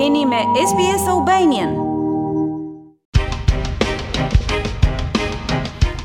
[0.00, 0.36] Jeni me
[0.68, 1.72] SBS Albanian.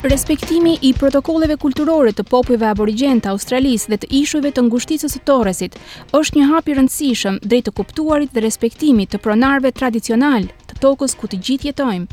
[0.03, 5.23] Respektimi i protokolleve kulturore të popujve aborigjen të Australisë dhe të ishujve të ngushticës të
[5.31, 5.79] Torresit
[6.21, 11.17] është një hap i rëndësishëm drejt të kuptuarit dhe respektimit të pronarëve tradicional të tokës
[11.23, 12.09] ku të gjithë jetojmë.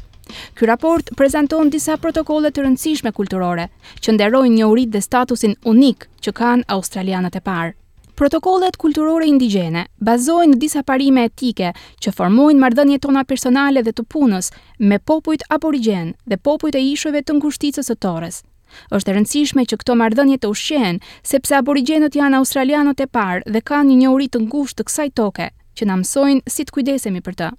[0.56, 3.68] Ky raport prezanton disa protokolle të rëndësishme kulturore
[4.00, 7.74] që nderojnë urit dhe statusin unik që kanë australianat e parë.
[8.16, 11.72] Protokollet kulturore indigjene bazohen në disa parime etike
[12.04, 14.48] që formojnë marrëdhëniet tona personale dhe të punës
[14.80, 18.40] me popujt aborigjen dhe popujt e ishujve të ngushticës së Torres.
[18.88, 23.64] Është e rëndësishme që këto marrëdhënie të ushqehen sepse aborigjenët janë australianët e parë dhe
[23.70, 27.40] kanë një njohuri të ngushtë të kësaj toke që na mësojnë si të kujdesemi për
[27.42, 27.52] të.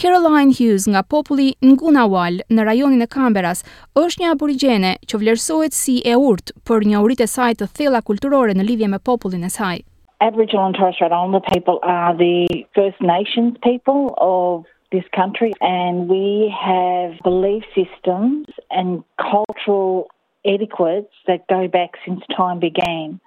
[0.00, 3.64] Caroline Hughes nga populli Ngunawal në rajonin e Kamberas
[4.04, 8.00] është një aborigjene që vlerësohet si e urt për një urit e saj të thella
[8.10, 9.78] kulturore në lidhje me popullin e saj.
[10.24, 16.08] Aboriginal and Torres Strait Islander people are the First Nations people of this country and
[16.08, 20.08] we have belief systems and cultural
[20.44, 23.20] etiquettes that go back since time began.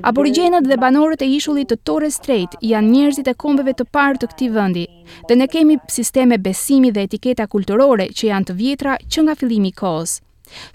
[0.00, 4.28] Aborigjenët dhe banorët e ishullit të Torres Strait janë njerëzit e kombeve të parë të
[4.32, 4.84] këtij vendi
[5.28, 9.72] dhe ne kemi sisteme besimi dhe etiketa kulturore që janë të vjetra që nga fillimi
[9.72, 10.14] i kohës.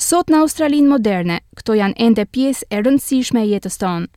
[0.09, 4.07] Sot në Australinë moderne, këto janë ende pjesë e rëndësishme e jetës tonë.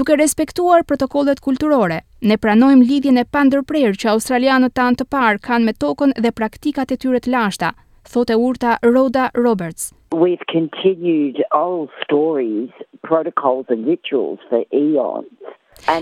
[0.00, 5.66] Duke respektuar protokollet kulturore, ne pranojmë lidhjen e pandërprerë që australianët tanë të parë kanë
[5.70, 7.74] me tokën dhe praktikat e tyre të lashta,
[8.14, 9.90] thotë urta Rhoda Roberts.
[10.12, 12.68] We've continued old stories,
[13.02, 15.26] protocols and rituals for eons.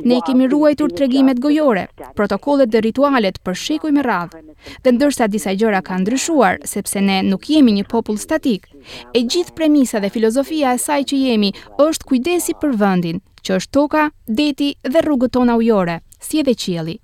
[0.05, 1.87] Ne kemi ruajtur tregimet gojore,
[2.19, 4.41] protokollet dhe ritualet për shekuj me radhë.
[4.83, 8.67] Dhe ndërsa disa gjëra ka ndryshuar, sepse ne nuk jemi një popull statik,
[9.15, 11.53] e gjithë premisa dhe filozofia e saj që jemi
[11.87, 16.99] është kujdesi për vëndin, që është toka, deti dhe rrugëtona tona ujore, si edhe qieli.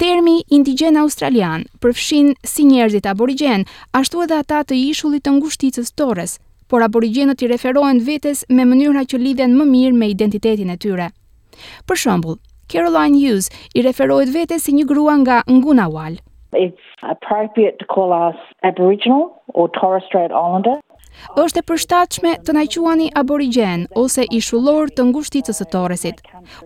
[0.00, 3.64] Termi indigjen australian përfshin si njerëzit aborigjen,
[4.00, 6.36] ashtu edhe ata të ishullit të ngushticës torës,
[6.70, 11.08] por aborigjenët i referohen vetës me mënyra që lidhen më mirë me identitetin e tyre.
[11.88, 12.38] Për shëmbull,
[12.72, 16.18] Caroline Hughes i referohet vetës si një grua nga Ngunawal.
[16.54, 20.78] It's appropriate to call us Aboriginal or Torres Strait Islander
[21.42, 26.20] është e përshtatshme të na quani aborigjen ose i shullor të ngushticës së Torresit.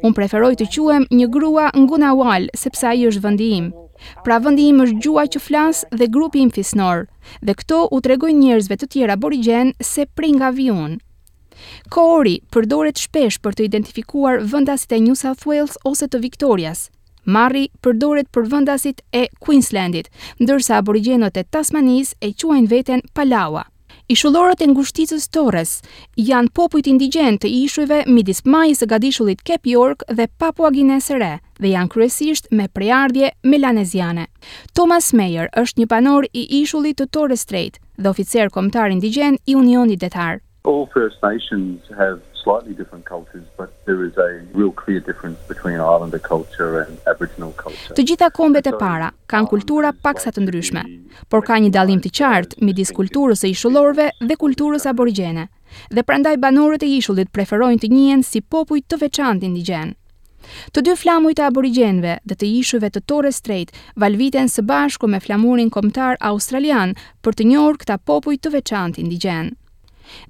[0.04, 3.68] Un preferoj të quhem një grua ngunawal sepse ai është vendi im.
[4.24, 7.06] Pra vendi im është gjua që flas dhe grupi im fisnor.
[7.42, 10.68] Dhe këto u tregojnë njerëzve të tjerë aborigjen se prej nga vi
[11.88, 16.90] Kori përdoret shpesh për të identifikuar vendasit e New South Wales ose të Victorias.
[17.24, 23.64] Marri përdoret për vendasit e Queenslandit, ndërsa aborigjenët e Tasmanisë e quajnë veten Palawa.
[24.06, 25.71] Ishullorët e ngushticës Torres
[26.27, 31.41] janë popujt indigjen të ishujve midis majës e gadishullit Cape York dhe Papua Ginesere Re
[31.59, 34.28] dhe janë kryesisht me prejardje melaneziane.
[34.78, 39.59] Thomas Mayer është një panor i ishullit të Torres Strait dhe oficer komtar indigjen i
[39.59, 40.38] Unionit Detar.
[40.62, 45.78] All First Nations have slightly different cultures but there is a real clear difference between
[45.92, 47.94] islander culture and aboriginal culture.
[47.98, 50.84] Të gjitha kombet e para kanë kultura um, paksa të ndryshme,
[51.32, 55.48] por ka një dallim të qartë midis kulturës së ishullorëve dhe kulturës aborigjene.
[55.90, 59.96] Dhe prandaj banorët e ishullit preferojnë të njihen si popuj të veçantë indigjen.
[60.72, 65.18] Të dy flamujt e aborigjenëve dhe të ishujve të Torres Strait valviten së bashku me
[65.24, 66.94] flamurin kombëtar australian
[67.26, 69.56] për të njohur këta popuj të veçantë indigjen.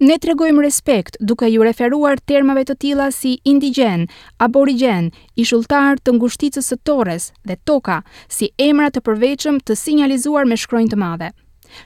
[0.01, 4.07] Ne tregojmë respekt duke ju referuar termave të tilla si indigen,
[4.43, 5.11] aborigen,
[5.43, 8.01] ishultar, të ngushticës së Torres dhe toka
[8.39, 11.33] si emra të përveqëm të sinjalizuar me shkronjë të madhe.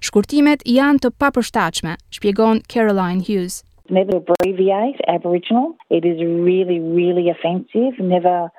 [0.07, 3.63] Shkurtimet janë të papërshtatshme, shpjegon Caroline Hughes.
[3.91, 5.73] Never abbreviate Aboriginal.
[5.91, 6.21] It is
[6.51, 7.99] really, really offensive.
[7.99, 8.51] Never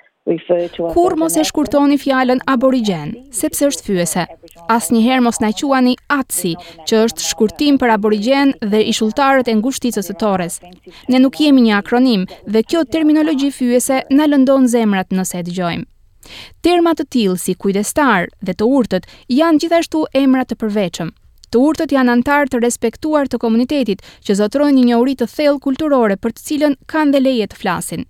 [0.93, 4.25] Kur mos e shkurtoni fjallën aborigen, sepse është fyese.
[4.69, 6.51] As njëherë mos në quani atësi,
[6.85, 10.59] që është shkurtim për aborigen dhe ishultarët e ngushticës të tores.
[11.09, 15.85] Ne nuk jemi një akronim dhe kjo terminologi fyese në lëndon zemrat nëse të gjojmë.
[16.61, 19.09] Termat të tilë si kujdestar dhe të urtët
[19.39, 21.09] janë gjithashtu emrat të përveqëm.
[21.51, 26.21] Të urtët janë antarë të respektuar të komunitetit që zotrojnë një njohurit të thellë kulturore
[26.21, 28.09] për të cilën kanë dhe leje të flasin.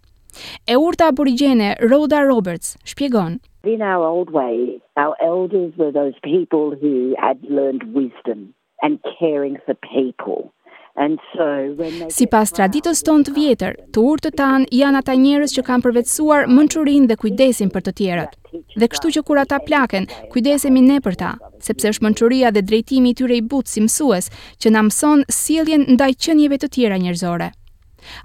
[0.63, 3.39] E urta aborigjene Rhoda Roberts shpjegon.
[3.63, 9.57] In our old way, our elders were those people who had learned wisdom and caring
[9.65, 10.51] for people.
[10.95, 15.13] And so when they Si pas traditës tonë të vjetër, të urtë tanë janë ata
[15.21, 18.33] njerës që kanë përvetsuar mënqurin dhe kujdesin për të tjerët.
[18.75, 21.31] Dhe kështu që kur ata plaken, kujdesemi ne për ta,
[21.69, 24.27] sepse është mënqëria dhe drejtimi i tyre i butë si mësues
[24.61, 27.53] që na mëson sjelljen ndaj qenieve të tjera njerëzore.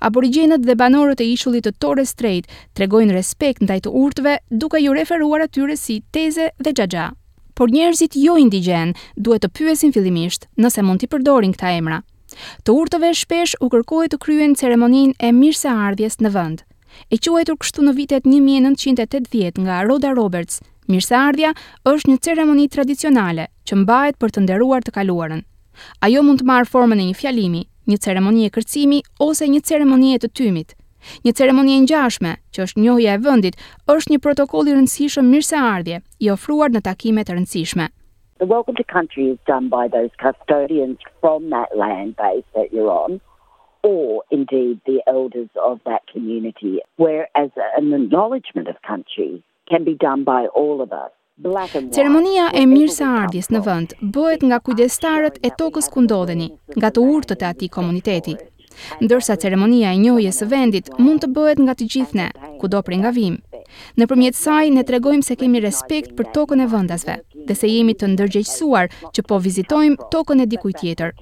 [0.00, 4.92] Aborigjenët dhe banorët e ishullit të Torres Strait tregojnë respekt ndaj të urtëve, duke ju
[4.98, 7.08] referuar atyre si teze dhe gjagja.
[7.56, 12.00] Por njerëzit jo indigjen duhet të pyesin fillimisht nëse mund t'i përdorin këta emra.
[12.66, 16.62] Të urtëve shpesh u kërkohet të kryen ceremoninë e mirëseardhjes në vend.
[17.12, 21.52] E quajtur kështu në vitet 1980 nga Roda Roberts, mirëseardhja
[21.92, 25.42] është një ceremoni tradicionale që mbahet për të nderuar të kaluarën.
[26.08, 30.30] Ajo mund të marrë formën e një fjalimi, një ceremonie kërcimi ose një ceremonie të
[30.40, 30.74] tymit.
[31.26, 33.54] Një ceremonie ngjashme, që është njohja e vendit,
[33.94, 37.86] është një protokoll i rëndësishëm mirëseardhje, i ofruar në takime të rëndësishme.
[38.42, 42.90] The welcome to country is done by those custodians from that land base that you're
[42.92, 43.20] on
[43.82, 47.50] or indeed the elders of that community whereas
[47.80, 49.42] an acknowledgement of country
[49.72, 51.12] can be done by all of us
[51.92, 56.46] Ceremonia e mirë se ardhjes në vënd bëhet nga kujdestarët e tokës ku ndodheni,
[56.78, 58.32] nga të urtët e ati komuniteti.
[59.04, 62.30] Ndërsa ceremonia e njohjes së vendit mund të bëhet nga të gjithë ne,
[62.60, 63.36] kudo prej nga vim.
[64.00, 67.92] Në përmjet saj, ne tregojmë se kemi respekt për tokën e vëndasve dhe se jemi
[67.94, 71.12] të ndërgjeqësuar që po vizitojmë tokën e dikuj tjetër.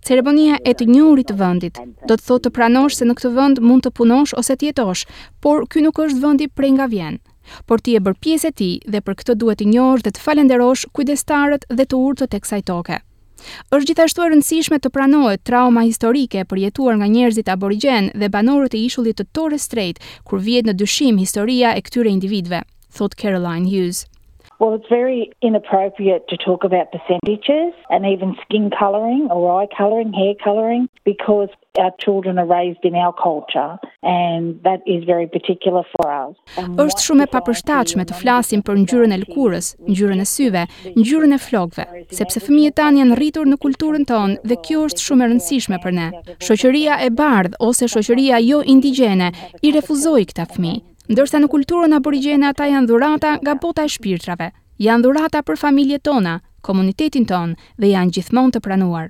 [0.00, 3.60] Ceremonia e të njohurit të vendit do të thotë të pranosh se në këtë vend
[3.68, 5.04] mund të punosh ose të jetosh,
[5.44, 7.20] por ky nuk është vendi prej nga vjen.
[7.68, 10.24] Por ti e bërë pjesë e ti dhe për këtë duhet i njohësh dhe të
[10.26, 13.00] falenderosh kujdestarët dhe të urto të kësaj toke.
[13.74, 18.80] Ësht gjithashtu e rëndësishme të pranohet trauma historike përjetuar nga njerëzit aborigen dhe banorët e
[18.88, 22.64] ishullit të Torres Strait kur vihet në dyshim historia e këtyre individëve,
[22.98, 24.06] thot Caroline Hughes.
[24.58, 30.12] Well, it's very inappropriate to talk about percentages and even skin coloring or eye coloring,
[30.12, 31.48] hair coloring because
[31.78, 36.34] our children are raised in our culture and that is very particular for us.
[36.84, 40.64] Është shumë e papërshtatshme të flasim për ngjyrën e lëkurës, ngjyrën e syve,
[40.96, 41.86] ngjyrën e flokëve,
[42.18, 45.96] sepse fëmijët tan janë rritur në kulturën tonë dhe kjo është shumë e rëndësishme për
[45.98, 46.08] ne.
[46.44, 49.30] Shoqëria e bardhë ose shoqëria jo indigjene
[49.68, 50.82] i refuzoi këta fëmijë,
[51.12, 54.50] ndërsa në kulturën aborigjene ata janë dhurata nga bota e shpirtrave.
[54.78, 59.08] Janë dhurata për familjet tona, komunitetin ton dhe janë gjithmonë të pranuar.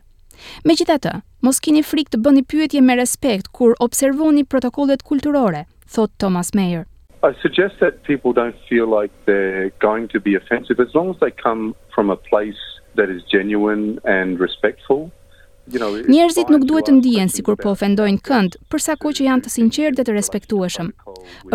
[0.64, 6.48] Megjithatë, Mos kini frikë të bëni pyetje me respekt kur observoni protokollet kulturore, thot Thomas
[6.58, 6.80] Mayer.
[7.22, 11.20] I suggest that people don't feel like they're going to be offensive as long as
[11.20, 12.58] they come from a place
[12.98, 15.10] that is genuine and respectful.
[16.08, 19.50] Njerëzit nuk duhet të ndihen sikur po ofendojnë kënd, për sa kohë që janë të
[19.54, 20.88] sinqertë dhe të respektueshëm.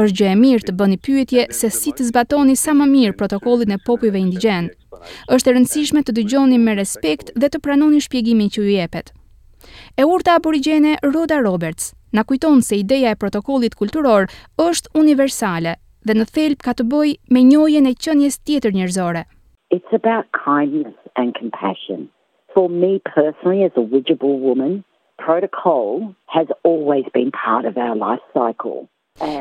[0.03, 3.73] Është gjë e mirë të bëni pyetje se si të zbatoni sa më mirë protokollin
[3.75, 4.69] e popujve indigjen.
[5.33, 9.09] Është e rëndësishme të dëgjoni me respekt dhe të pranoni shpjegimin që ju jepet
[9.95, 14.25] e urta aborigjene Rhoda Roberts na kujton se ideja e protokollit kulturor
[14.57, 15.75] është universale
[16.07, 19.23] dhe në thelb ka të bëjë me njohjen e qenies tjetër njerëzore.
[19.71, 22.09] It's about kindness and compassion.
[22.53, 24.83] For me personally as a Widjibal woman,
[25.17, 28.89] protocol has always been part of our life cycle.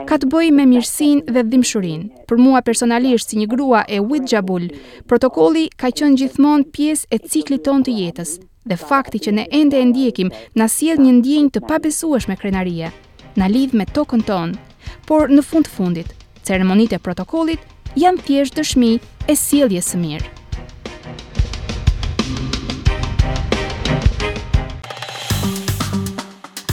[0.08, 2.06] Ka të bëjë me mirësinë dhe dhimshurin.
[2.28, 4.68] Për mua personalisht si një grua e Widjabul,
[5.08, 9.80] protokolli ka qenë gjithmonë pjesë e ciklit ton të jetës dhe fakti që ne ende
[9.80, 12.92] e ndjekim na sjell një ndjenjë të pabesueshme krenarie,
[13.36, 14.58] na lidh me tokën tonë.
[15.06, 16.12] Por në fund fundit,
[16.46, 17.66] ceremonitë e protokollit
[17.98, 18.92] janë thjesht dëshmi
[19.28, 20.30] e sjelljes së mirë.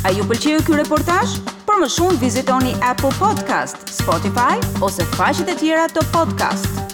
[0.07, 1.37] A ju pëlqeu ky reportazh?
[1.69, 6.88] Për më shumë vizitoni App-u Podcast, Spotify ose faqet e tjera të podcast-it.